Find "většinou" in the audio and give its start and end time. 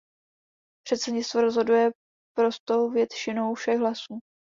2.89-3.53